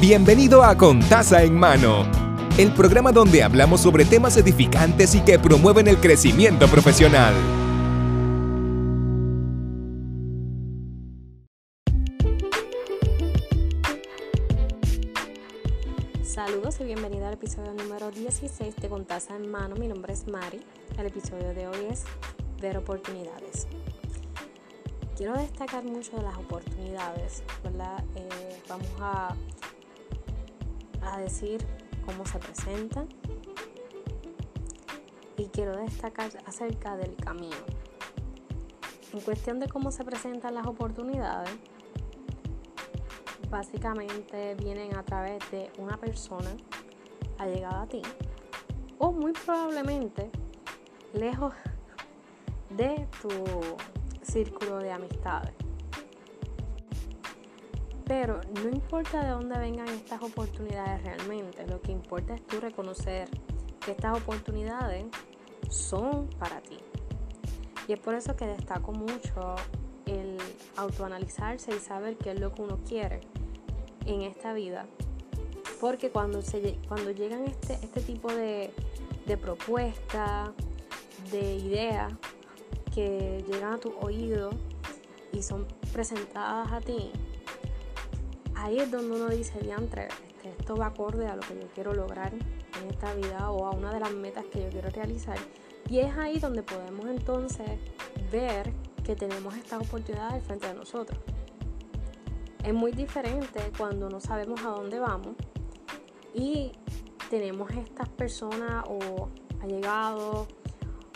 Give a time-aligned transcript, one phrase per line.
[0.00, 2.04] Bienvenido a Con Taza en Mano,
[2.58, 7.32] el programa donde hablamos sobre temas edificantes y que promueven el crecimiento profesional.
[16.22, 19.76] Saludos y bienvenido al episodio número 16 de Con Taza en Mano.
[19.76, 20.60] Mi nombre es Mari.
[20.98, 22.02] El episodio de hoy es
[22.60, 23.68] Ver oportunidades.
[25.16, 28.02] Quiero destacar mucho de las oportunidades, ¿verdad?
[28.16, 29.34] Eh, vamos a
[31.06, 31.66] a decir
[32.04, 33.08] cómo se presentan
[35.36, 37.56] y quiero destacar acerca del camino.
[39.12, 41.50] En cuestión de cómo se presentan las oportunidades,
[43.50, 46.50] básicamente vienen a través de una persona
[47.38, 48.02] allegada a ti
[48.98, 50.30] o muy probablemente
[51.12, 51.54] lejos
[52.70, 53.28] de tu
[54.22, 55.63] círculo de amistades.
[58.06, 63.28] Pero no importa de dónde vengan estas oportunidades realmente, lo que importa es tú reconocer
[63.84, 65.06] que estas oportunidades
[65.70, 66.78] son para ti.
[67.88, 69.56] Y es por eso que destaco mucho
[70.06, 70.38] el
[70.76, 73.20] autoanalizarse y saber qué es lo que uno quiere
[74.06, 74.86] en esta vida.
[75.80, 78.70] Porque cuando, se, cuando llegan este, este tipo de,
[79.26, 80.50] de propuestas,
[81.30, 82.12] de ideas
[82.94, 84.50] que llegan a tu oído
[85.32, 87.10] y son presentadas a ti,
[88.56, 91.94] ahí es donde uno dice, diantre, este, esto va acorde a lo que yo quiero
[91.94, 95.38] lograr en esta vida o a una de las metas que yo quiero realizar.
[95.88, 97.68] Y es ahí donde podemos entonces
[98.30, 98.72] ver
[99.04, 101.18] que tenemos estas oportunidades frente de nosotros.
[102.64, 105.34] Es muy diferente cuando no sabemos a dónde vamos
[106.32, 106.72] y
[107.28, 109.28] tenemos estas personas o
[109.62, 110.48] allegados,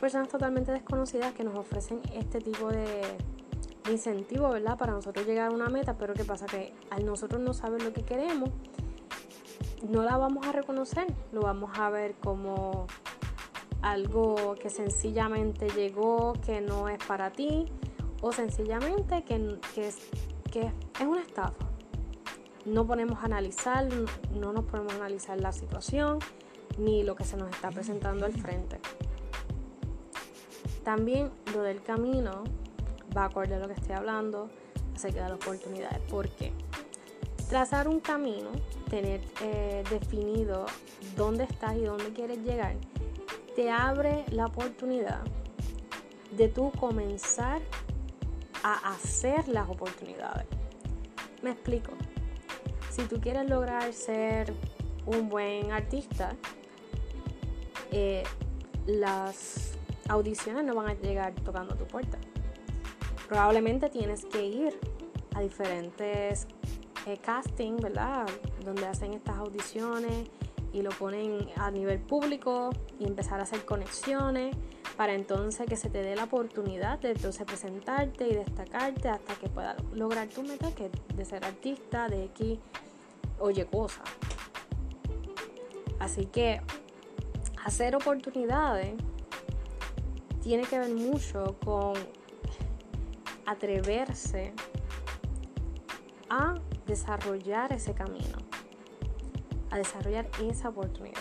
[0.00, 3.02] personas totalmente desconocidas que nos ofrecen este tipo de
[3.90, 4.78] incentivo, ¿verdad?
[4.78, 6.46] Para nosotros llegar a una meta, pero ¿qué pasa?
[6.46, 8.50] Que al nosotros no saber lo que queremos,
[9.88, 12.86] no la vamos a reconocer, lo vamos a ver como
[13.82, 17.66] algo que sencillamente llegó, que no es para ti,
[18.20, 19.98] o sencillamente que, que, es,
[20.50, 20.60] que
[21.00, 21.66] es una estafa.
[22.66, 23.88] No ponemos analizar,
[24.34, 26.18] no nos ponemos a analizar la situación
[26.78, 28.78] ni lo que se nos está presentando al frente.
[30.84, 32.44] También lo del camino
[33.16, 34.50] va acorde a lo que estoy hablando
[34.94, 35.98] acerca de las oportunidades.
[36.10, 36.52] ¿Por qué?
[37.48, 38.50] Trazar un camino,
[38.88, 40.66] tener eh, definido
[41.16, 42.76] dónde estás y dónde quieres llegar,
[43.56, 45.20] te abre la oportunidad
[46.30, 47.60] de tú comenzar
[48.62, 50.46] a hacer las oportunidades.
[51.42, 51.92] Me explico.
[52.90, 54.52] Si tú quieres lograr ser
[55.06, 56.36] un buen artista,
[57.90, 58.22] eh,
[58.86, 59.72] las
[60.08, 62.18] audiciones no van a llegar tocando tu puerta
[63.30, 64.76] probablemente tienes que ir
[65.36, 66.48] a diferentes
[67.06, 68.26] eh, casting, ¿verdad?
[68.64, 70.28] Donde hacen estas audiciones
[70.72, 74.56] y lo ponen a nivel público y empezar a hacer conexiones
[74.96, 79.48] para entonces que se te dé la oportunidad de entonces presentarte y destacarte hasta que
[79.48, 82.58] puedas lograr tu meta que de ser artista de X
[83.38, 84.02] oye cosa.
[86.00, 86.60] Así que
[87.64, 88.94] hacer oportunidades
[90.42, 91.94] tiene que ver mucho con
[93.46, 94.52] atreverse
[96.28, 96.54] a
[96.86, 98.38] desarrollar ese camino,
[99.70, 101.20] a desarrollar esa oportunidad.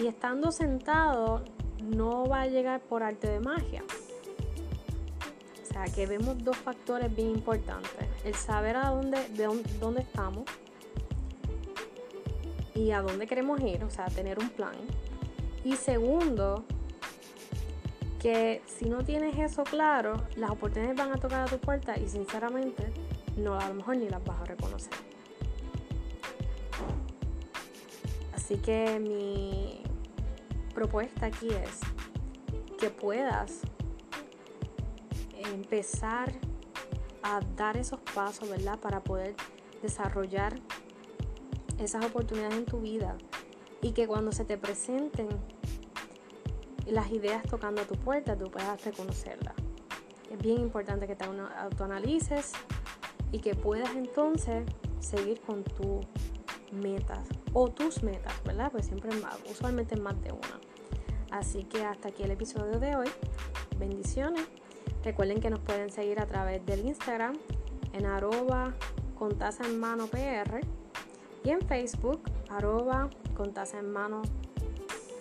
[0.00, 1.44] Y estando sentado
[1.82, 3.82] no va a llegar por arte de magia.
[5.62, 8.06] O sea que vemos dos factores bien importantes.
[8.24, 9.48] El saber a dónde, de
[9.80, 10.44] dónde estamos
[12.74, 14.74] y a dónde queremos ir, o sea, tener un plan.
[15.64, 16.64] Y segundo,
[18.18, 22.08] que si no tienes eso claro, las oportunidades van a tocar a tu puerta y
[22.08, 22.92] sinceramente
[23.36, 24.92] no a lo mejor ni las vas a reconocer.
[28.34, 29.82] Así que mi
[30.74, 31.80] propuesta aquí es
[32.78, 33.60] que puedas
[35.52, 36.32] empezar
[37.22, 38.78] a dar esos pasos, ¿verdad?
[38.78, 39.34] Para poder
[39.82, 40.54] desarrollar
[41.78, 43.16] esas oportunidades en tu vida
[43.82, 45.28] y que cuando se te presenten
[46.92, 49.54] las ideas tocando a tu puerta, tú puedas reconocerlas.
[50.30, 52.52] Es bien importante que te autoanalices
[53.32, 54.66] y que puedas entonces
[55.00, 56.06] seguir con tus
[56.72, 58.70] metas o tus metas, ¿verdad?
[58.70, 59.10] Pues siempre
[59.50, 60.60] usualmente más de una.
[61.30, 63.08] Así que hasta aquí el episodio de hoy.
[63.78, 64.46] Bendiciones.
[65.04, 67.34] Recuerden que nos pueden seguir a través del Instagram
[67.92, 68.74] en arroba
[69.18, 70.60] con taza en mano PR
[71.44, 74.22] y en Facebook arroba con taza en mano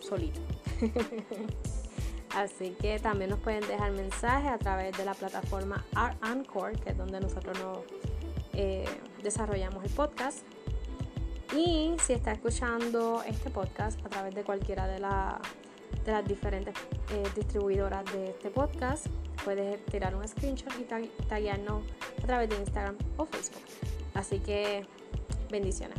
[0.00, 0.40] solito.
[2.34, 5.84] Así que también nos pueden dejar mensajes a través de la plataforma
[6.20, 7.78] Anchor, que es donde nosotros nos,
[8.52, 8.84] eh,
[9.22, 10.38] desarrollamos el podcast.
[11.54, 15.40] Y si está escuchando este podcast a través de cualquiera de, las
[16.26, 16.74] diferentes
[17.12, 19.06] eh, distribuidoras de este podcast,
[19.44, 20.84] puedes tirar un screenshot y
[21.28, 21.82] taguearnos
[22.22, 23.62] a través de Instagram o Facebook.
[24.14, 24.86] Así que
[25.50, 25.98] bendiciones.